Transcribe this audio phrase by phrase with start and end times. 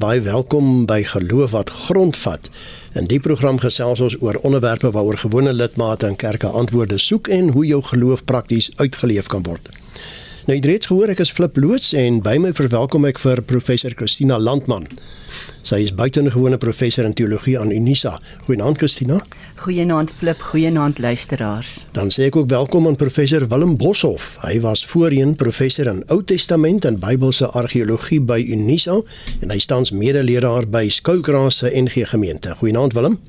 [0.00, 2.48] baie welkom by Geloof wat grondvat.
[2.96, 7.52] In die program gesels ons oor onderwerpe waaroor gewone lidmate in kerke antwoorde soek en
[7.52, 9.68] hoe jou geloof prakties uitgeleef kan word.
[10.50, 13.38] Nou jy het reeds gehoor ek is Flip Loots en by my verwelkom ek vir
[13.46, 14.88] professor Christina Landman.
[15.62, 18.16] Sy is buitengewone professor in teologie aan Unisa.
[18.48, 19.20] Goeienaand Christina.
[19.62, 21.76] Goeienaand Flip, goeienaand luisteraars.
[21.94, 24.40] Dan sê ek ook welkom aan professor Willem Boshoff.
[24.42, 28.98] Hy was voorheen professor in Ou Testament en Bybelse argeologie by Unisa
[29.38, 32.58] en hy staans medeleraar by Skoukraal se NG gemeente.
[32.58, 33.20] Goeienaand Willem.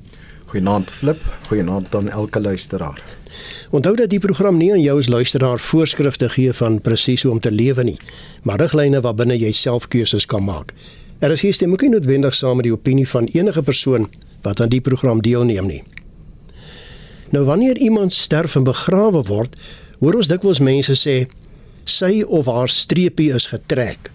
[0.52, 3.02] Goeienaand Flip, goeienaand aan elke luisteraar.
[3.70, 7.38] Onthou dat die program nie aan jou as luisteraar voorskrifte gee van presies hoe om
[7.40, 7.96] te lewe nie,
[8.44, 10.74] maar riglyne waarbinne jy self keuses kan maak.
[11.24, 14.10] Er is hier stem ook nie noodwendig saam met die opinie van enige persoon
[14.44, 15.80] wat aan die program deelneem nie.
[17.32, 19.56] Nou wanneer iemand sterf en begrawe word,
[20.04, 21.16] hoor ons dikwels mense sê
[21.88, 24.12] sy of haar streepie is getrek.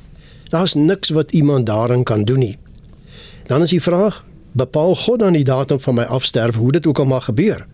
[0.54, 2.56] Daar's niks wat iemand daarin kan doen nie.
[3.50, 7.00] Dan is die vraag, bepaal God dan die datum van my afsterwe, hoe dit ook
[7.00, 7.66] al mag gebeur?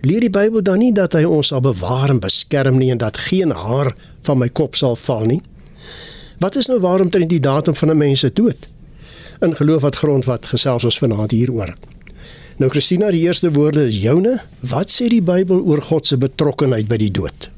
[0.00, 3.18] Leer die Bybel dan nie dat hy ons sal bewaar en beskerm nie en dat
[3.20, 3.92] geen haar
[4.24, 5.42] van my kop sal val nie?
[6.40, 8.68] Wat is nou waarom teen die datum van 'n mens se dood?
[9.40, 11.74] In geloof wat grond wat gesels ons vanaand hieroor.
[12.56, 14.40] Nou Christina, die eerste woorde is joune.
[14.60, 17.50] Wat sê die Bybel oor God se betrokkeheid by die dood?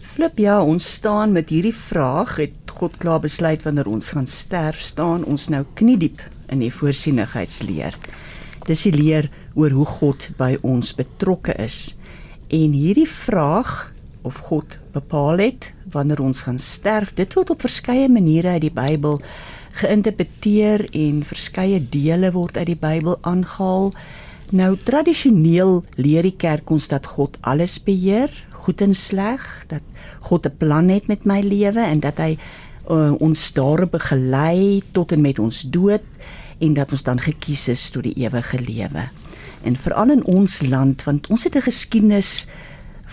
[0.00, 4.80] Flip, ja, ons staan met hierdie vraag, het God klaar besluit wanneer ons gaan sterf,
[4.80, 6.20] staan ons nou kniediep
[6.52, 7.96] in die voorsienigheidsleer.
[8.68, 11.96] Dis die leer oor hoe God by ons betrokke is.
[12.52, 13.90] En hierdie vraag
[14.22, 18.74] of God bepaal het wanneer ons gaan sterf, dit word op verskeie maniere uit die
[18.74, 19.18] Bybel
[19.80, 23.90] geïnterpreteer en verskeie dele word uit die Bybel aangehaal.
[24.52, 28.32] Nou tradisioneel leer die kerk ons dat God alles beheer,
[28.64, 29.82] goed en sleg, dat
[30.28, 32.36] God 'n plan het met my lewe en dat hy
[32.90, 36.04] uh, ons daar begelei tot en met ons dood
[36.62, 39.08] en dat ons dan gekies is tot die ewige lewe.
[39.62, 42.46] En veral in ons land want ons het 'n geskiedenis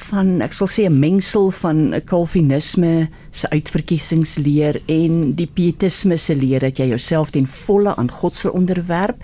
[0.08, 6.36] van ek sal sê 'n mengsel van 'n Calvinisme se uitverkiesingsleer en die pietisme se
[6.36, 9.18] leer dat jy jouself ten volle aan God se onderwerp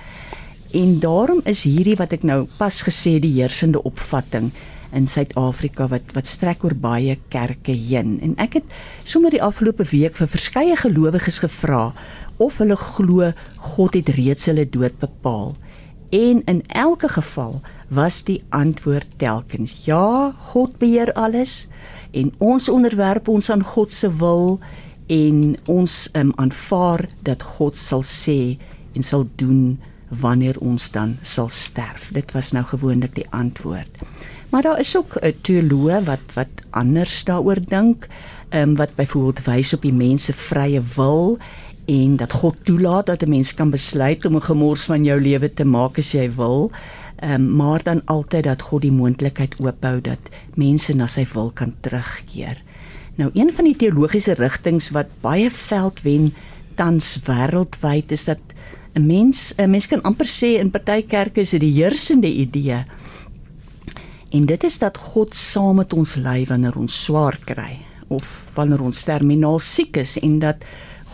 [0.71, 4.51] en daarom is hierdie wat ek nou pas gesê die heersende opvatting
[4.95, 8.63] in Suid-Afrika wat wat strek oor baie kerke heen en ek het
[9.03, 11.93] sommer die afgelope week vir verskeie gelowiges gevra
[12.37, 15.55] of hulle glo God het reeds hulle dood bepaal.
[16.09, 21.67] En in elke geval was die antwoord telkens ja, God beheer alles
[22.11, 24.59] en ons onderwerp ons aan God se wil
[25.07, 28.57] en ons um, aanvaar dat God sal sê
[28.95, 29.77] en sal doen
[30.09, 32.11] wanneer ons dan sal sterf.
[32.13, 34.01] Dit was nou gewoonlik die antwoord.
[34.49, 38.07] Maar daar is ook 'n teoloog wat wat anders daaroor dink,
[38.49, 41.37] ehm um, wat byvoorbeeld wys op die mens se vrye wil
[41.85, 45.53] en dat God toelaat dat 'n mens kan besluit om 'n gemors van jou lewe
[45.53, 46.71] te maak as jy wil.
[47.15, 50.19] Ehm um, maar dan altyd dat God die moontlikheid oophou dat
[50.55, 52.61] mense na sy wil kan terugkeer.
[53.15, 56.33] Nou een van die teologiese rigtings wat baie veld wen
[56.75, 58.39] tans wêreldwyd is dat
[58.93, 62.85] 'n mens 'n mens kan amper sê in party kerke is dit die heersende idee.
[64.31, 68.81] En dit is dat God saam met ons lê wanneer ons swaar kry of wanneer
[68.81, 70.55] ons terminaal siek is en dat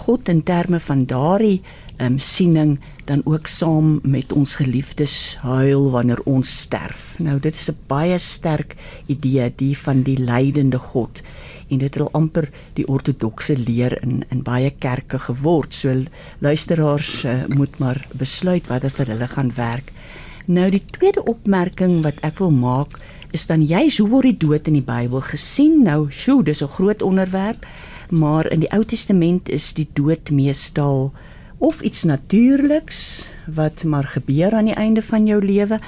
[0.02, 1.62] God in terme van daardie
[2.02, 7.20] um, siening dan ook saam met ons geliefdes huil wanneer ons sterf.
[7.20, 8.76] Nou dit is 'n baie sterk
[9.08, 11.22] idee die van die lydende God
[11.70, 15.74] en dit het al amper die ortodokse leer in in baie kerke geword.
[15.74, 16.04] So
[16.40, 19.92] luisteraars uh, moet maar besluit wat vir hulle gaan werk.
[20.46, 22.98] Nou die tweede opmerking wat ek wil maak
[23.32, 25.84] is dan juis hoe word die dood in die Bybel gesien?
[25.84, 27.66] Nou, sjoe, dis 'n groot onderwerp
[28.12, 31.12] maar in die Ou Testament is die dood meestal
[31.58, 35.80] of iets natuurliks wat maar gebeur aan die einde van jou lewe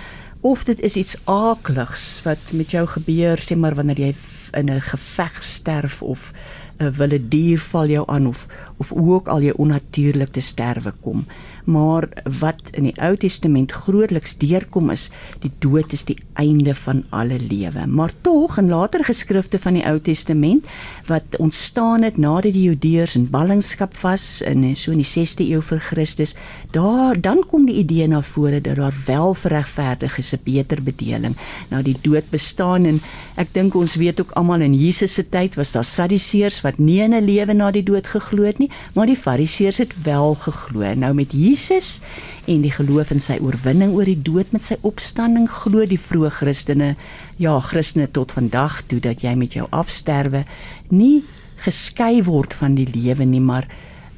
[0.44, 4.13] of dit is iets aakligs wat met jou gebeur sê maar wanneer jy
[4.59, 6.33] in 'n geveg sterf of
[6.79, 8.47] 'n wilde dier val jou aan of
[8.78, 11.25] of ook al jy onnatuurlik te sterwe kom
[11.66, 12.07] maar
[12.39, 15.10] wat in die Ou Testament grootliks deurkom is
[15.44, 17.86] die dood is die einde van alle lewe.
[17.88, 20.68] Maar tog in later geskrifte van die Ou Testament
[21.07, 25.62] wat ontstaan het nadat die Judeërs in ballingskap was in so in die 6de eeu
[25.62, 26.36] voor Christus,
[26.71, 31.36] daar dan kom die idee na vore dat daar wel verregverdig is 'n beter bedeling.
[31.69, 33.01] Nou die dood bestaan en
[33.36, 37.01] ek dink ons weet ook almal in Jesus se tyd was daar Sadduseërs wat nie
[37.01, 40.94] in 'n lewe na die dood geglo het nie, maar die Fariseërs het wel geglo.
[40.94, 42.01] Nou met Jesus Jesus
[42.50, 46.33] en die geloof in sy oorwinning oor die dood met sy opstanding glo die vroeë
[46.39, 46.94] Christene
[47.41, 50.44] ja Christene tot vandag toe dat jy met jou afsterwe
[50.89, 51.23] nie
[51.63, 53.69] geskei word van die lewe nie maar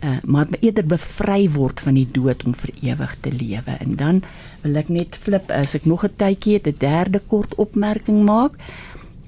[0.06, 3.78] uh, maar eerder bevry word van die dood om vir ewig te lewe.
[3.80, 4.22] En dan
[4.64, 8.54] wil ek net flip as ek nog 'n tydjie het 'n derde kort opmerking maak.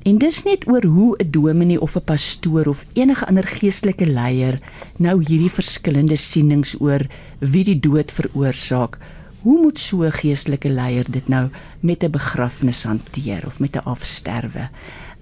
[0.08, 4.56] En dis net oor hoe 'n dominee of 'n pastoor of enige ander geestelike leier
[4.98, 7.04] nou hierdie verskillende sienings oor
[7.40, 8.98] wie die dood veroorsaak.
[9.42, 11.50] Hoe moet so 'n geestelike leier dit nou
[11.80, 14.70] met 'n begrafnis hanteer of met 'n afsterwe?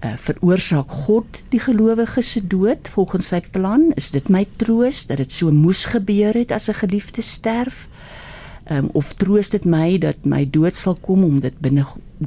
[0.04, 3.92] Uh, veroorsaak God die gelowige se dood volgens sy plan?
[3.94, 7.88] Is dit my troos dat dit so moes gebeur het as 'n geliefde sterf?
[8.70, 11.84] Um, of troos dit my dat my dood sal kom om dit binne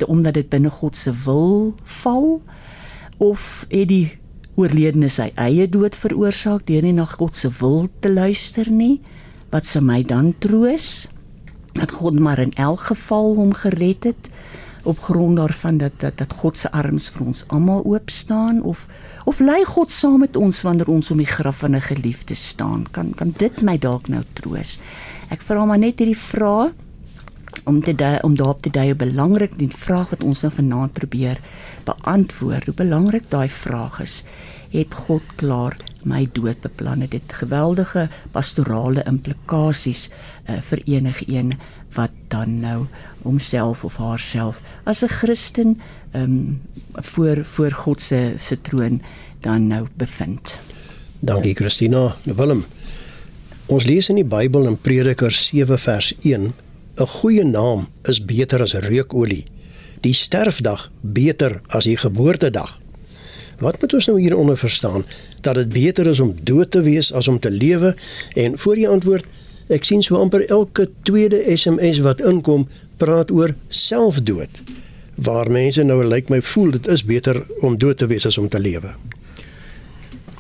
[0.08, 2.42] omdat dit binne God se wil val?
[3.18, 4.16] Of het die
[4.56, 9.02] oorledene sy eie dood veroorsaak deur nie na God se wil te luister nie?
[9.52, 11.10] Wat sou my dan troos?
[11.76, 14.32] Dat God maar in elk geval hom gered het?
[14.84, 18.88] op grond daarvan dat dat dat God se arms vir ons almal oop staan of
[19.26, 22.86] of lê God saam met ons wanneer ons om die graf van 'n geliefde staan
[22.92, 24.80] kan kan dit my dalk nou troos
[25.30, 26.76] ek vra maar net hierdie vraag
[27.70, 30.94] om te die, om daarop te dui hoe belangrik die vraag wat ons nou vanaand
[30.94, 31.42] probeer
[31.86, 34.24] beantwoord hoe belangrik daai vraag is
[34.74, 35.76] het God klaar
[36.08, 41.56] my dood beplan het dit geweldige pastorale implikasies uh, vir enige een
[41.98, 42.86] wat dan nou
[43.24, 45.80] homself of haarself as 'n Christen
[46.12, 46.62] ehm um,
[46.94, 49.02] voor voor God se se troon
[49.40, 50.60] dan nou bevind.
[51.20, 52.16] Dankie Christina.
[52.24, 52.66] Willem.
[53.70, 56.46] Ons lees in die Bybel in Prediker 7 vers 1:
[56.98, 59.44] 'n Goeie naam is beter as reukolie.
[60.02, 62.80] Die sterfdag beter as die geboortedag.
[63.60, 65.06] Wat moet ons nou hieronder verstaan?
[65.42, 67.96] Dat dit beter is om dood te wees as om te lewe?
[68.34, 69.26] En voor jy antwoord,
[69.68, 72.68] ek sien so amper elke tweede SMS wat inkom,
[72.98, 74.64] praat oor selfdood.
[75.16, 78.38] Waar mense nou lyk like my voel dit is beter om dood te wees as
[78.38, 78.96] om te lewe.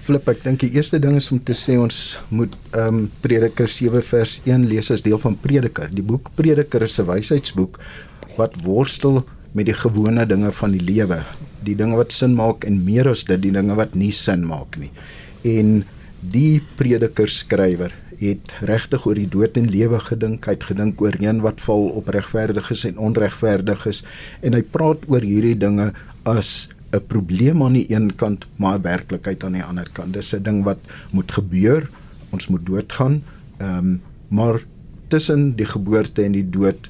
[0.09, 1.97] Flip, ek dink die eerste ding is om te sê ons
[2.33, 5.85] moet ehm um, Prediker 7 vers 1 lees as deel van Prediker.
[5.93, 7.77] Die boek Prediker is 'n wysheidsboek
[8.39, 9.21] wat worstel
[9.53, 11.19] met die gewone dinge van die lewe,
[11.61, 14.79] die dinge wat sin maak en meer as dit die dinge wat nie sin maak
[14.81, 14.89] nie.
[15.45, 15.85] En
[16.25, 21.13] die prediker skrywer het regtig oor die dood en lewe gedink, hy het gedink oor
[21.21, 24.03] een wat val op regverdiges en onregverdiges
[24.41, 25.93] en hy praat oor hierdie dinge
[26.25, 30.13] as 'n probleem aan die een kant, maar 'n werklikheid aan die ander kant.
[30.13, 30.79] Dis 'n ding wat
[31.11, 31.89] moet gebeur.
[32.29, 33.23] Ons moet doodgaan.
[33.57, 34.63] Ehm um, maar
[35.07, 36.89] tussen die geboorte en die dood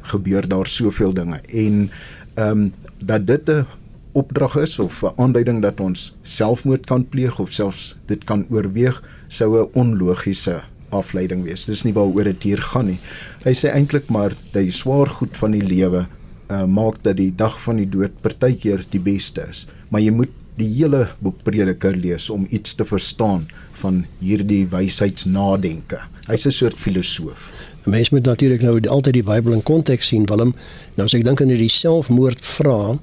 [0.00, 1.90] gebeur daar soveel dinge en
[2.34, 3.66] ehm um, dat dit 'n
[4.12, 9.02] opdrag is of 'n aanduiding dat ons selfmoord kan pleeg of selfs dit kan oorweeg
[9.26, 11.64] sou 'n onlogiese afleiding wees.
[11.64, 12.98] Dis nie waaroor dit hier gaan nie.
[13.44, 16.06] Hy sê eintlik maar dat die swaar goed van die lewe
[16.50, 19.66] uh, maak dat die dag van die dood partykeer die beste is.
[19.88, 23.46] Maar jy moet die hele boek Prediker lees om iets te verstaan
[23.78, 26.00] van hierdie wysheidsnadenke.
[26.26, 27.50] Hy's 'n soort filosoof.
[27.86, 30.54] 'n Mens moet natuurlik nou altyd die Bybel in konteks sien, Willem.
[30.94, 32.98] Nou as ek dink aan hierdie selfmoord vra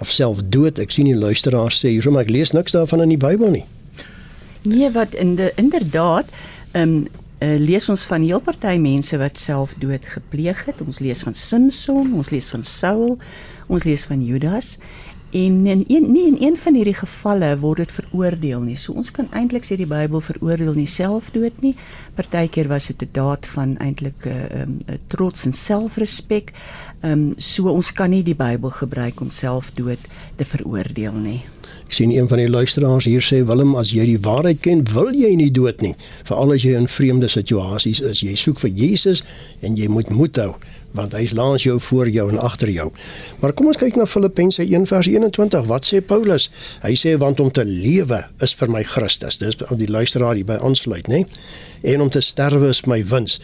[0.00, 3.20] of selfdood, ek sien die luisteraars sê hierso maar ek lees niks daarvan in die
[3.20, 3.64] Bybel nie.
[4.62, 6.26] Nee, wat in de, inderdaad,
[6.72, 7.06] ehm um,
[7.40, 10.80] uh, lees ons van heel party mense wat selfdood gepleeg het.
[10.84, 13.18] Ons lees van Samson, ons lees van Saul,
[13.68, 14.76] ons lees van Judas.
[15.30, 18.76] En in een nie in een van hierdie gevalle word dit veroordeel nie.
[18.76, 21.74] So ons kan eintlik sê die Bybel veroordeel nie selfdood nie.
[22.16, 26.52] Partykeer was dit 'n daad van eintlik 'n uh, um, uh, trots en selfrespek.
[27.00, 30.00] Ehm um, so ons kan nie die Bybel gebruik om selfdood
[30.36, 31.57] te veroordeel nie.
[31.88, 35.08] Ek sien een van die luisteraars hier sê Willem, as jy die waarheid ken, wil
[35.16, 35.94] jy nie dood nie,
[36.28, 38.20] veral as jy in vreemde situasies is.
[38.20, 39.22] Jy soek vir Jesus
[39.64, 40.52] en jy moet moed hou
[40.96, 42.86] want hy's langs jou voor jou en agter jou.
[43.40, 45.66] Maar kom ons kyk na Filippense 1:21.
[45.68, 46.48] Wat sê Paulus?
[46.82, 49.38] Hy sê want om te lewe is vir my Christus.
[49.38, 51.24] Dis die luisteraar hier by aansluit, nê?
[51.82, 53.40] En om te sterwe is my wins.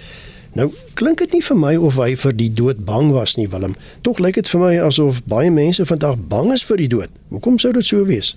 [0.55, 3.75] Nou klink dit nie vir my of hy vir die dood bang was nie, Willem.
[4.07, 7.11] Tog lyk dit vir my asof baie mense vandag bang is vir die dood.
[7.35, 8.37] Hoekom sou dit so wees?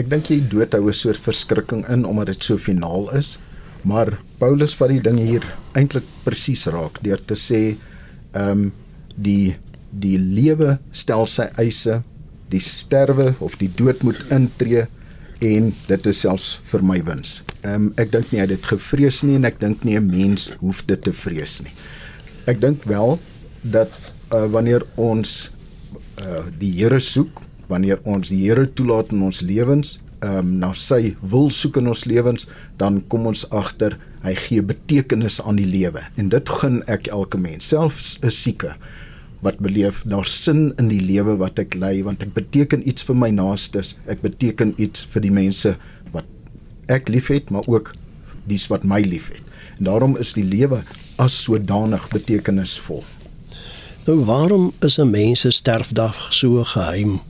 [0.00, 3.38] Ek dink die dood hou 'n soort verskrikking in omdat dit so finaal is.
[3.84, 7.76] Maar Paulus vat die ding hier eintlik presies raak deur te sê
[8.32, 8.72] ehm um,
[9.16, 9.56] die
[9.90, 12.02] die lewe stel sy eise,
[12.48, 14.86] die sterwe of die dood moet intree
[15.40, 17.42] en dit is selfs vir my wins.
[17.66, 20.06] Ehm um, ek dink nie hy het dit gevrees nie en ek dink nie 'n
[20.06, 21.74] mens hoef dit te vrees nie.
[22.46, 23.18] Ek dink wel
[23.62, 23.90] dat
[24.32, 25.50] uh, wanneer ons
[26.22, 30.72] uh, die Here soek, wanneer ons die Here toelaat in ons lewens, ehm um, na
[30.72, 32.46] sy wil soek in ons lewens,
[32.78, 36.06] dan kom ons agter hy gee betekenis aan die lewe.
[36.16, 38.76] En dit gun ek elke mens, selfs 'n sieke
[39.40, 43.16] wat beleef daar sin in die lewe wat ek lei want ek beteken iets vir
[43.16, 45.76] my naastes ek beteken iets vir die mense
[46.86, 47.92] ek liefhet maar ook
[48.46, 49.42] dies wat my liefhet.
[49.78, 50.82] En daarom is die lewe
[51.16, 53.04] as sodanig betekenisvol.
[54.06, 57.20] Nou waarom is 'n mens se sterfdag so geheim?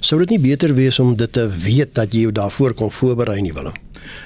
[0.00, 3.40] Sou dit nie beter wees om dit te weet dat jy jou daarvoor kon voorberei
[3.40, 3.74] nie, Willem?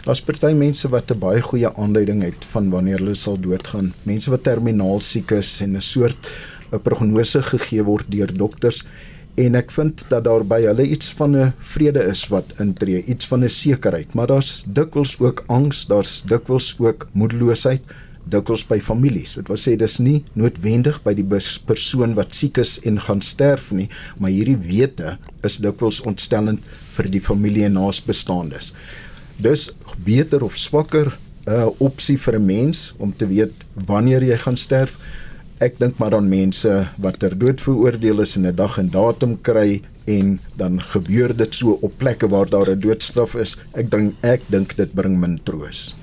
[0.05, 3.95] Daar's party mense wat 'n baie goeie aanduiding het van wanneer hulle sal doodgaan.
[4.03, 6.19] Mense wat terminaal siek is en 'n soort
[6.73, 8.85] 'n prognose gegee word deur dokters
[9.35, 13.27] en ek vind dat daar by hulle iets van 'n vrede is wat intree, iets
[13.27, 17.83] van 'n sekerheid, maar daar's dikwels ook angs, daar's dikwels ook moedeloosheid,
[18.25, 19.35] dikwels by families.
[19.35, 21.27] Dit wil sê dis nie noodwendig by die
[21.67, 26.61] persoon wat siek is en gaan sterf nie, maar hierdie wete is dikwels ontstellend
[26.97, 28.75] vir die familie en naasbestaandes.
[29.41, 29.71] Dis
[30.05, 33.53] beter of swakker 'n uh, opsie vir 'n mens om te weet
[33.87, 34.93] wanneer jy gaan sterf
[35.61, 36.71] ek dink maar aan mense
[37.05, 41.55] wat ter dood veroordeel is en 'n dag en datum kry en dan gebeur dit
[41.55, 43.57] so op plekke waar daar 'n doodstraf is.
[43.73, 45.95] Ek dink ek dink dit bring min troos.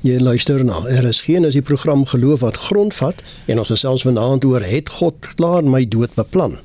[0.00, 0.86] Jy luister na.
[0.86, 4.88] Er is geen as die program geloof wat grondvat en ons selfs vanaand oor het
[4.88, 6.58] God klaar my dood beplan.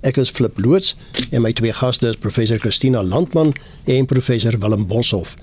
[0.00, 0.96] Ek is Flip Loots
[1.30, 5.36] en my twee gaste is professor Christina Landman en professor Willem Boshoff.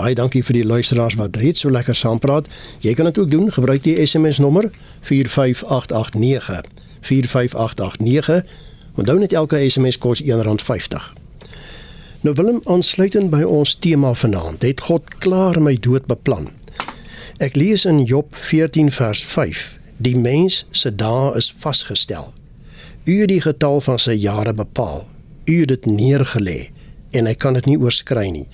[0.00, 2.46] Baie dankie vir die luisteraars wat reeds so lekker saampraat.
[2.80, 3.50] Jy kan dit ook doen.
[3.52, 4.70] Gebruik die SMS nommer
[5.04, 6.64] 45889.
[7.00, 8.44] 45889.
[8.96, 11.04] Onthou net elke SMS kos R1.50.
[12.20, 16.48] Nou Willem, aansluitend by ons tema vanaand, het God klaar my dood beplan.
[17.36, 19.64] Ek lees in Job 14 vers 5:
[19.96, 22.32] Die mens se dae is vasgestel.
[23.04, 25.04] U het die getal van sy jare bepaal.
[25.44, 26.70] U het dit neergelê
[27.10, 28.48] en hy kan dit nie oorskry nie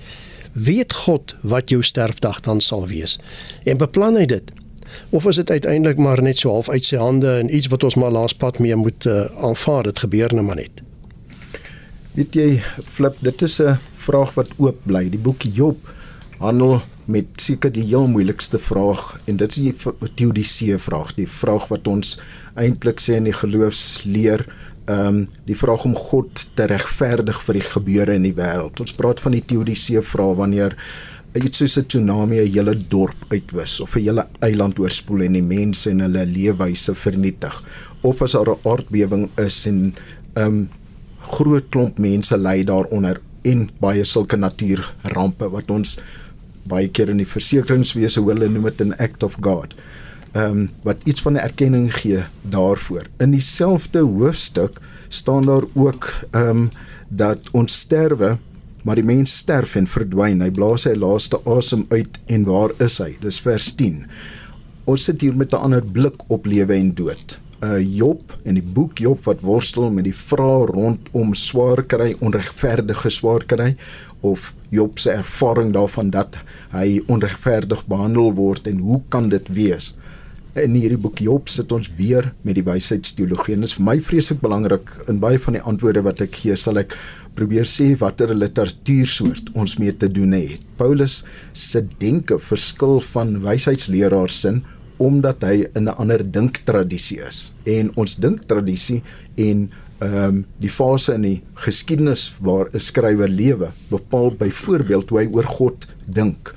[0.56, 3.18] weet God wat jou sterfdag dan sal wees?
[3.64, 4.52] En beplan hy dit?
[5.10, 7.98] Of is dit uiteindelik maar net so half uit sy hande en iets wat ons
[8.00, 9.90] maar laas pad mee moet uh, aanvaar?
[9.90, 10.82] Dit gebeur net maar net.
[12.16, 12.48] Weet jy
[12.88, 15.08] flip dit is 'n vraag wat oop bly.
[15.10, 15.76] Die boek Job
[16.38, 19.74] handel met seker die heel moeilikste vraag en dit is die
[20.14, 22.16] teodiseë vraag die vraag wat ons
[22.54, 24.46] eintlik sê in die geloofsleer
[24.86, 28.78] ehm um, die vraag om God te regverdig vir die gebeure in die wêreld.
[28.80, 30.76] Ons praat van die teodisee vra wanneer
[31.34, 35.42] iets soos 'n tsunami 'n hele dorp uitwis of 'n hele eiland oorspoel en die
[35.42, 37.62] mense en hulle leefwyse vernietig
[38.02, 39.94] of as daar 'n aardbewing is en
[40.34, 40.68] ehm um,
[41.20, 45.98] groot klomp mense ly daaronder en baie sulke natuurrampe wat ons
[46.62, 49.95] baie keer in die versekeringswese hoor hulle noem dit 'n act of God ehm
[50.36, 53.06] um, wat iets van 'n erkenning gee daarvoor.
[53.18, 56.70] In dieselfde hoofstuk staan daar ook ehm um,
[57.08, 58.38] dat ons sterwe,
[58.82, 60.40] maar die mens sterf en verdwyn.
[60.40, 63.16] Hy blaas sy laaste asem uit en waar is hy?
[63.20, 64.06] Dis vers 10.
[64.84, 67.40] Ons sit hier met 'n ander blik op lewe en dood.
[67.64, 73.10] uh, Job en die boek Job wat worstel met die vrae rondom swaar kry, onregverdige
[73.12, 73.74] swaar kry
[74.26, 76.38] of Job se ervaring daarvan dat
[76.72, 79.94] hy onregverdig behandel word en hoe kan dit wees?
[80.62, 83.96] In hierdie boek Job sit ons weer met die wysheidsteologie en dit is vir my
[84.04, 86.96] vreeslik belangrik in baie van die antwoorde wat ek gee sal ek
[87.36, 90.62] probeer sê watter literatuursoort ons mee te doen het.
[90.80, 91.22] Paulus
[91.52, 94.62] se denke verskil van wysheidsleraars sin
[94.96, 97.52] omdat hy in 'n ander dinktradisie is.
[97.66, 99.02] En ons dinktradisie
[99.36, 99.68] en
[100.00, 105.28] ehm um, die fase in die geskiedenis waar 'n skrywer lewe bepaal byvoorbeeld hoe hy
[105.32, 106.54] oor God dink.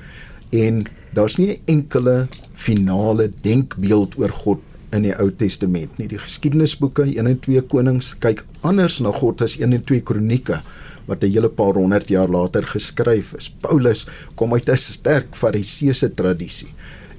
[0.52, 4.60] En daar's nie 'n enkele finale denkbeeld oor God
[4.92, 6.08] in die Ou Testament nie.
[6.08, 10.62] Die geskiedenisboeke 1 en 2 Konings kyk anders na God as 1 en 2 Kronieke
[11.06, 13.50] wat 'n hele paar honderd jaar later geskryf is.
[13.50, 16.74] Paulus kom uit 'n sterk fariseëse tradisie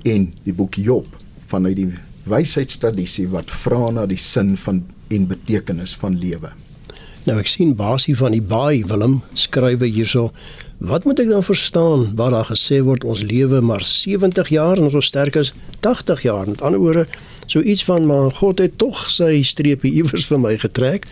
[0.05, 1.07] en die boek Job
[1.47, 1.93] vanuit die
[2.25, 6.53] wysheidstradisie wat vra na die sin van en betekenis van lewe.
[7.29, 10.31] Nou ek sien basie van die baie Willem skrywe hierso
[10.81, 14.87] Wat moet ek dan verstaan waar daar gesê word ons lewe maar 70 jaar en
[14.89, 15.53] ons so sterk is
[15.85, 16.49] 80 jaar?
[16.49, 17.05] Met ander woorde,
[17.47, 21.05] so iets van maar God het tog sy streepie iewers vir my getrek.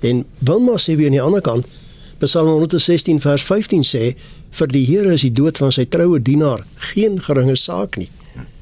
[0.00, 1.68] En wil maar sê wie aan die ander kant
[2.20, 4.14] Psalm 116 vers 15 sê
[4.56, 8.08] vir die Here is die dood van sy troue dienaar geen geringe saak nie.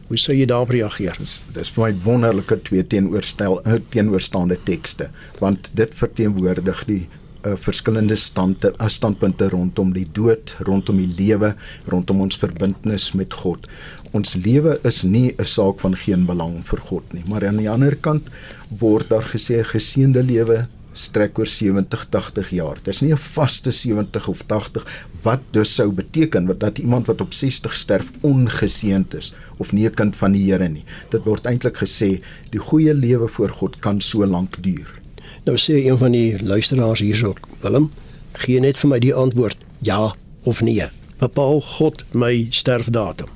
[0.08, 1.18] Hoe sou jy daarop reageer?
[1.20, 5.10] Dis, vir my wonderlike twee teenoorgestel eh, teenoorstaande tekste
[5.42, 7.02] want dit verteenwoordig die
[7.44, 11.52] uh, verskillende stande uh, standpunte rondom die dood, rondom die lewe,
[11.92, 13.68] rondom ons verbintenis met God.
[14.16, 17.70] Ons lewe is nie 'n saak van geen belang vir God nie, maar aan die
[17.70, 18.32] ander kant
[18.80, 20.66] word daar gesê 'n geseënde lewe
[20.98, 22.78] strek oor 70 80 jaar.
[22.82, 24.86] Dis nie 'n vaste 70 of 80
[25.22, 29.86] wat dus sou beteken wat dat iemand wat op 60 sterf ongeseënd is of nie
[29.86, 30.84] 'n kind van die Here nie.
[31.10, 35.00] Dit word eintlik gesê die goeie lewe voor God kan so lank duur.
[35.44, 37.90] Nou sê een van die luisteraars hierso, Willem,
[38.32, 40.88] gee net vir my die antwoord ja of nee.
[41.18, 43.28] Bepaal God my sterfdatum.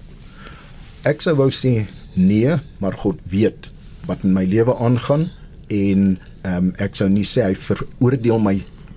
[1.02, 3.70] ek sou wou sê nee, maar God weet
[4.06, 5.28] wat in my lewe aangaan
[5.72, 8.56] en ehm um, ek sou nie sê hy veroordeel my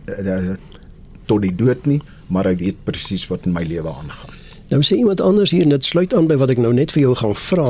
[0.10, 0.56] uh,
[1.26, 4.34] tot die dood nie, maar hy weet presies wat in my lewe aangaan.
[4.72, 7.14] Nou sê iemand anders hier net sluit aan by wat ek nou net vir jou
[7.20, 7.70] gaan vra.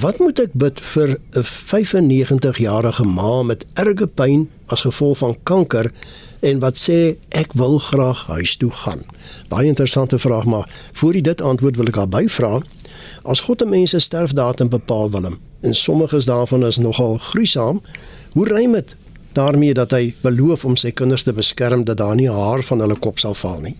[0.00, 5.92] Wat moet ek bid vir 'n 95-jarige ma met erge pyn as gevolg van kanker
[6.40, 9.04] en wat sê ek wil graag huis toe gaan?
[9.48, 12.62] Baie interessante vraag, maar voor jy dit antwoord wil ek haar byvra.
[13.24, 17.82] As God 'n mens se sterfdatum bepaal wil hom en sommiges daarvan is nogal gruisam,
[18.32, 18.96] hoe rym dit
[19.34, 22.96] daarmee dat hy beloof om sy kinders te beskerm dat daar nie haar van hulle
[22.96, 23.76] kop sal val nie?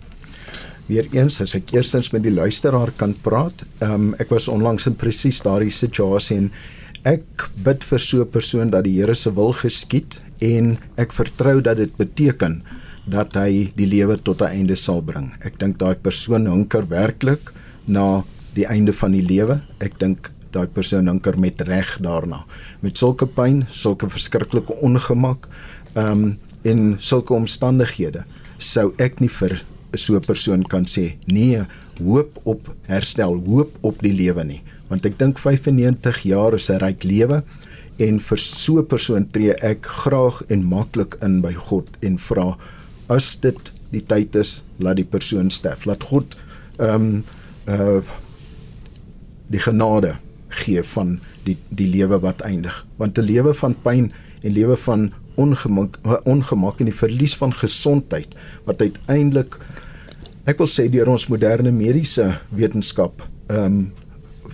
[0.89, 5.41] Weereens as ek eerstens met die luisteraar kan praat, um, ek was onlangs in presies
[5.45, 6.51] daardie situasie en
[7.09, 11.61] ek bid vir so 'n persoon dat die Here se wil geskied en ek vertrou
[11.61, 12.63] dat dit beteken
[13.07, 15.33] dat hy die lewe tot 'n einde sal bring.
[15.45, 17.53] Ek dink daai persoon hunker werklik
[17.87, 19.61] na die einde van die lewe.
[19.81, 22.45] Ek dink daai persoon hunker met reg daarna.
[22.81, 25.49] Met sulke pyn, sulke verskriklike ongemak,
[25.95, 28.23] ehm um, in sulke omstandighede
[28.63, 29.57] sou ek nie vir
[29.99, 31.59] so 'n persoon kan sê nee,
[31.99, 36.79] hoop op herstel, hoop op die lewe nie, want ek dink 95 jaar is 'n
[36.79, 37.43] ryk lewe
[37.99, 42.57] en vir so 'n persoon tree ek graag en maklik in by God en vra
[43.09, 45.85] as dit die tyd is, laat die persoon sterf.
[45.85, 46.37] Laat God
[46.79, 47.25] ehm um,
[47.67, 48.03] uh
[49.53, 50.17] die genade
[50.63, 52.85] gee van die die lewe wat eindig.
[52.97, 58.35] Want 'n lewe van pyn en lewe van ongemak ongemak en die verlies van gesondheid
[58.69, 59.57] wat uiteindelik
[60.45, 63.83] ek wil sê deur ons moderne mediese wetenskap ehm um,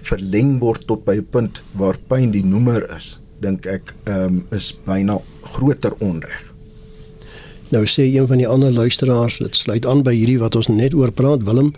[0.09, 4.45] verleng word tot by 'n punt waar pyn die noemer is dink ek ehm um,
[4.51, 6.45] is byna groter onreg
[7.69, 10.95] Nou sê een van die ander luisteraars dit sluit aan by hierdie wat ons net
[10.95, 11.75] oor praat Willem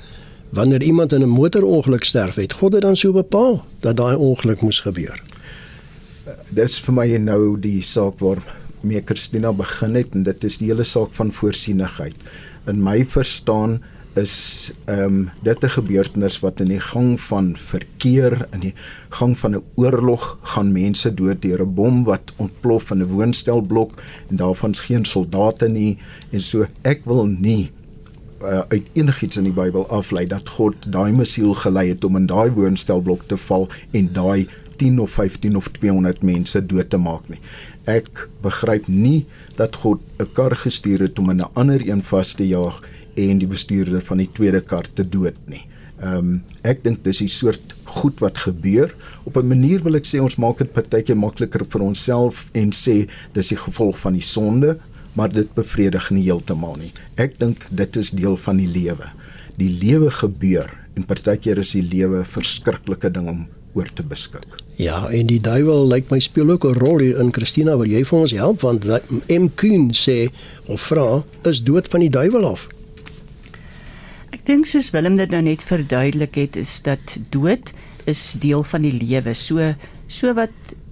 [0.51, 4.61] wanneer iemand in 'n motorongeluk sterf het God het dan so bepaal dat daai ongeluk
[4.61, 5.23] moes gebeur?
[6.27, 8.43] Uh, Dis vir my nou die saak waar
[8.81, 12.15] mee Christina begin het en dit is die hele saak van voorsienigheid.
[12.67, 13.81] In my verstaan
[14.19, 18.75] is ehm um, dit 'n gebeurtenis wat in die gang van verkeer in die
[19.09, 23.93] gang van 'n oorlog gaan mense dood deur 'n bom wat ontplof in 'n woonstelblok
[24.29, 25.99] en daarvan's geen soldate nie.
[26.31, 27.71] En so ek wil nie
[28.43, 32.27] uh, uit enigiets in die Bybel aflei dat God daai missiel gelei het om in
[32.31, 34.49] daai woonstelblok te val en daai
[34.81, 37.41] 10 of 15 of 200 mense dood te maak nie.
[37.85, 39.27] Ek begryp nie
[39.57, 42.81] dat God 'n kar gestuur het om in 'n ander een vas te jaag
[43.15, 45.67] en die bestuurder van die tweede kar te dood nie.
[46.01, 48.95] Ehm um, ek dink dis die soort goed wat gebeur.
[49.25, 53.09] Op 'n manier wil ek sê ons maak dit partykeer makliker vir onsself en sê
[53.33, 54.79] dis die gevolg van die sonde,
[55.13, 56.93] maar dit bevredig nie heeltemal nie.
[57.17, 59.11] Ek dink dit is deel van die lewe.
[59.59, 64.59] Die lewe gebeur en partykeer is die lewe 'n verskriklike ding om oor te beskik.
[64.81, 67.87] Ja, en die duiwel lyk like my speel ook 'n rol hier in Christina, wil
[67.87, 68.85] jy vir ons help want
[69.29, 70.31] M Kuhn sê
[70.67, 72.69] of vra is dood van die duiwel af?
[74.31, 77.73] Ek dink soos Willem dit nou net verduidelik het, is dat dood
[78.05, 79.35] is deel van die lewe.
[79.35, 79.75] So
[80.09, 80.51] so wat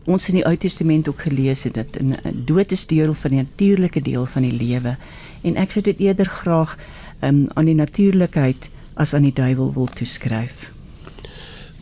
[0.09, 2.16] ons in die Ou Testament ook gelees het dat in
[2.49, 4.97] dood is deel van die natuurlike deel van die lewe.
[5.44, 6.77] En ek sou dit eerder graag
[7.21, 10.71] um, aan die natuurlikheid as aan die duiwel wil toeskryf.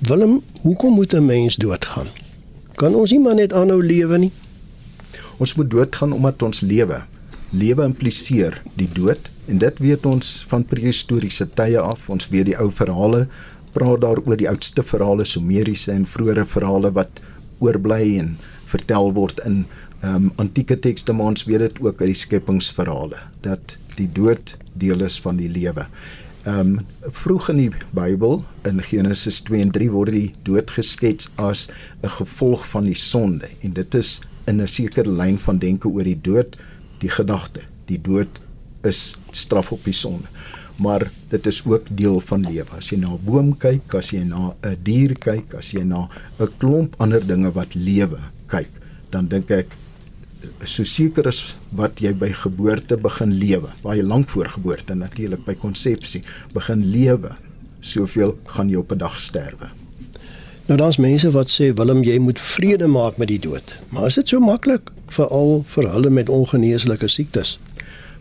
[0.04, 2.10] Willem, hoekom moet 'n mens doodgaan?
[2.74, 4.32] Kan ons nie maar net aanhou lewe nie?
[5.38, 7.04] Ons moet doodgaan omdat ons lewe.
[7.50, 12.08] Lewe impliseer die dood En dit weet ons van prehistoriese tye af.
[12.10, 13.26] Ons weet die ou verhale
[13.76, 17.20] praat daaroor die oudste verhale, Sumeriese en vroeëre verhale wat
[17.58, 18.36] oorbly en
[18.70, 19.64] vertel word in
[20.04, 24.56] ehm um, antieke tekste, maar ons weet dit ook uit die skepingsverhale dat die dood
[24.76, 25.86] deel is van die lewe.
[26.44, 31.30] Ehm um, vroeg in die Bybel in Genesis 2 en 3 word die dood geskets
[31.36, 31.68] as
[32.02, 36.04] 'n gevolg van die sonde en dit is in 'n sekere lyn van denke oor
[36.04, 36.56] die dood,
[36.98, 38.40] die gedagte, die dood
[38.82, 40.28] is straf op die sonde.
[40.76, 42.76] Maar dit is ook deel van lewe.
[42.76, 46.08] As jy na 'n boom kyk, as jy na 'n dier kyk, as jy na
[46.38, 48.68] 'n klomp ander dinge wat lewe kyk,
[49.10, 49.66] dan dink ek
[50.64, 55.54] so seker as wat jy by geboorte begin lewe, baie lank voor geboorte natuurlik by
[55.54, 56.22] konsepsie
[56.54, 57.36] begin lewe,
[57.80, 59.68] soveel gaan jy op 'n dag sterwe.
[60.66, 63.76] Nou daar's mense wat sê Willem jy moet vrede maak met die dood.
[63.88, 67.58] Maar is dit so maklik veral vir hulle met ongeneeslike siektes?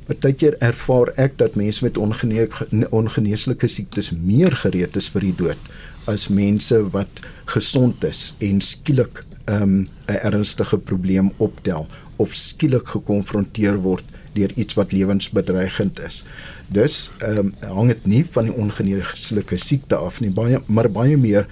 [0.05, 5.71] Partykeer ervaar ek dat mense met ongeneeslike siektes meer gereed is vir die dood
[6.05, 11.87] as mense wat gesond is en skielik um, 'n um, ernstige probleem optel
[12.17, 16.23] of skielik gekonfronteer word deur iets wat lewensbedreigend is.
[16.67, 21.17] Dus ehm um, hang dit nie van die ongeneeslike siekte af nie, baie maar baie
[21.17, 21.47] meer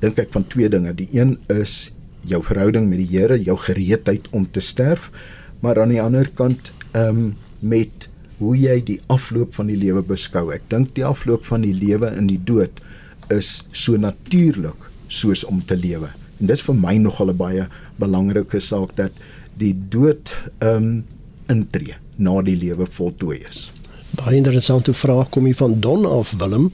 [0.00, 0.94] dink ek van twee dinge.
[0.94, 1.92] Die een is
[2.26, 5.10] jou verhouding met die Here, jou gereedheid om te sterf,
[5.60, 10.02] maar aan die ander kant ehm um, met hoe jy die afloop van die lewe
[10.04, 10.50] beskou.
[10.54, 12.82] Ek dink die afloop van die lewe in die dood
[13.32, 16.10] is so natuurlik soos om te lewe.
[16.40, 19.12] En dis vir my nogal 'n baie belangrike saak dat
[19.56, 21.04] die dood ehm um,
[21.48, 23.72] intree na die lewe voltooi is.
[24.16, 26.72] Baie interessante vraag kom hier van Don af Willem.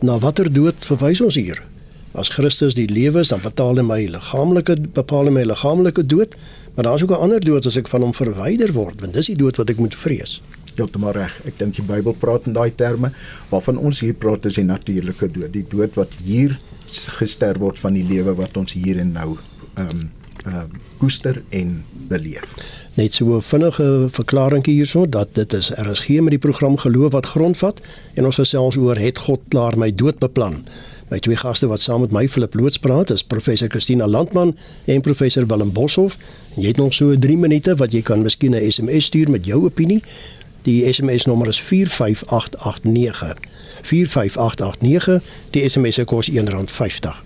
[0.00, 1.71] Na watter dood verwys ons hier?
[2.12, 6.34] As Christus die lewe is, dan bepaal hy my liggaamlike bepaal hy my liggaamlike dood,
[6.74, 9.36] maar daar's ook 'n ander dood as ek van hom verwyder word, want dis die
[9.36, 10.42] dood wat ek moet vrees.
[10.76, 11.40] Heeltemal reg.
[11.44, 13.12] Ek dink die Bybel praat in daai terme
[13.48, 16.58] waarvan ons hier praat is die natuurlike dood, die dood wat hier
[16.92, 19.36] gesterf word van die lewe wat ons hier en nou
[19.74, 20.10] ehm um,
[20.44, 22.44] ehm um, koester en beleef
[22.94, 27.26] net so 'n vinnige verklaring hierso dat dit is RSG met die program geloof wat
[27.26, 27.80] grondvat
[28.14, 30.64] en ons gesels oor het God klaar my dood beplan.
[31.12, 35.00] My twee gaste wat saam met my Flip loods praat is professor Christina Landman en
[35.00, 36.16] professor Willem Boshoff.
[36.54, 39.44] En jy het nog so 3 minute wat jy kan miskien 'n SMS stuur met
[39.44, 40.02] jou opinie.
[40.62, 43.36] Die SMS nommer is 45889.
[43.82, 45.22] 45889.
[45.50, 47.22] Die SMS se kos R1.50.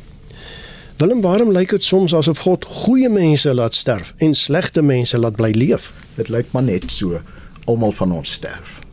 [0.96, 5.36] Willem, waarom lyk dit soms asof God goeie mense laat sterf en slegte mense laat
[5.36, 5.92] bly leef?
[6.14, 7.20] Dit lyk maar net so
[7.64, 8.85] almal van ons sterf.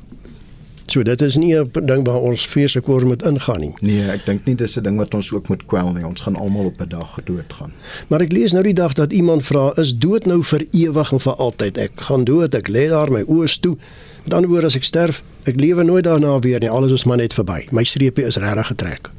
[0.86, 3.74] So dit is nie 'n ding waar ons vreeslik oor moet ingaan nie.
[3.80, 6.06] Nee, ek dink nie dis 'n ding wat ons ook moet kwel nie.
[6.06, 7.72] Ons gaan almal op 'n dag doodgaan.
[8.08, 11.20] Maar ek lees nou die dag dat iemand vra, is dood nou vir ewig en
[11.20, 11.78] vir altyd?
[11.78, 13.78] Ek gaan dood, ek lê daar my oë toe.
[14.24, 16.70] Met ander woorde as ek sterf, ek lewe nooit daarna weer nie.
[16.70, 17.68] Alles is maar net verby.
[17.72, 19.10] My streepie is regtig getrek.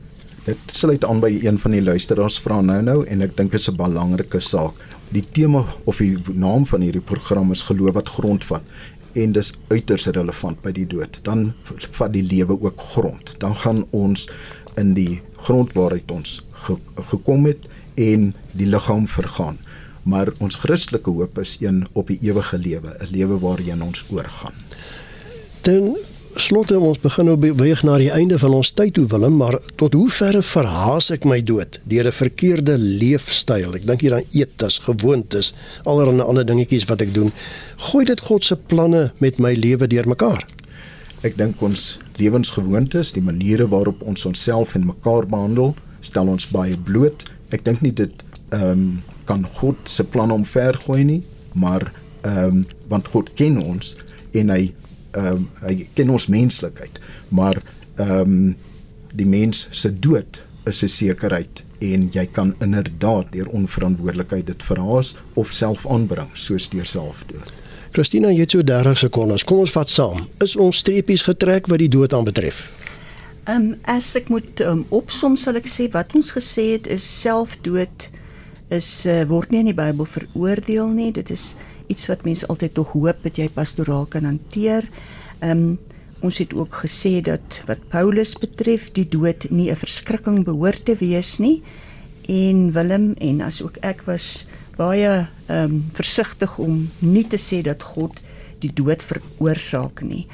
[0.45, 3.61] Dit sluit aan by een van die luisteraars vra nou nou en ek dink dit
[3.61, 4.73] is 'n belangrike saak.
[5.13, 8.63] Die tema of die naam van hierdie program is geloof wat grondvat
[9.15, 11.19] en dis uiters relevant by die dood.
[11.27, 11.53] Dan
[11.99, 13.35] vat die lewe ook grond.
[13.39, 14.29] Dan gaan ons
[14.81, 16.77] in die grond waaruit ons ge
[17.11, 17.69] gekom het
[18.01, 19.59] en die liggaam vergaan.
[20.05, 24.55] Maar ons Christelike hoop is een op die ewige lewe, 'n lewe waarheen ons oorgaan.
[25.63, 25.97] Dan
[26.41, 29.95] slotte ons begin nou beweeg na die einde van ons tyd toe Willem, maar tot
[29.95, 33.75] hoe ver verhaas ek my dood deur 'n verkeerde leefstyl?
[33.75, 35.53] Ek dink hier aan eetes, gewoontes,
[35.85, 37.33] allerlei ander dingetjies wat ek doen.
[37.77, 40.47] Gooi dit God se planne met my lewe deurmekaar.
[41.23, 46.77] Ek dink ons lewensgewoontes, die maniere waarop ons onsself en mekaar behandel, stel ons baie
[46.77, 47.25] bloot.
[47.51, 51.23] Ek dink nie dit ehm um, kan God se plan omvergooi nie,
[51.55, 51.93] maar
[52.23, 53.97] ehm um, want God ken ons
[54.33, 54.75] en hy
[55.15, 57.63] ehm um, hy ken ons menslikheid, maar
[57.97, 58.57] ehm um,
[59.15, 65.15] die mens se dood is 'n sekerheid en jy kan inderdaad deur onverantwoordelikheid dit verhaas
[65.35, 67.53] of self aanbring soos deur selfdood.
[67.93, 69.45] Christina, jy het so 30 sekondes.
[69.45, 70.25] Kom ons vat saam.
[70.43, 72.65] Is ons streepies getrek wat die dood aanbetref?
[73.45, 77.07] Ehm um, as ek moet um, opsom sal ek sê wat ons gesê het is
[77.21, 78.09] selfdood
[78.73, 81.13] is uh, word nie in die Bybel veroordeel nie.
[81.13, 81.53] Dit is
[81.87, 84.89] iets wat mense altyd tog hoop dat jy pastoraal kan hanteer.
[85.41, 85.79] Ehm um,
[86.25, 90.97] ons het ook gesê dat wat Paulus betref, die dood nie 'n verskrikking behoort te
[90.97, 91.63] wees nie.
[92.29, 97.63] En Willem en as ook ek was baie ehm um, versigtig om nie te sê
[97.63, 98.21] dat God
[98.59, 100.27] die dood veroorsaak nie.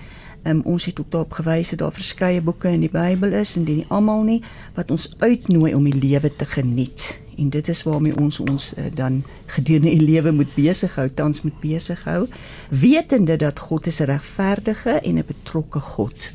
[0.43, 3.57] Ehm um, ons het ook daarop gewys dat daar verskeie boeke in die Bybel is
[3.57, 4.43] en dit nie almal nie
[4.75, 8.85] wat ons uitnooi om die lewe te geniet en dit is waarmee ons ons uh,
[8.95, 9.23] dan
[9.55, 12.27] gedurende die lewe moet besig hou, tans moet besig hou,
[12.69, 16.33] wetende dat God is 'n regverdige en 'n betrokke God.